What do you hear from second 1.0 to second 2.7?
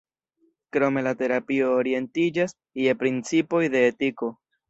la terapio orientiĝas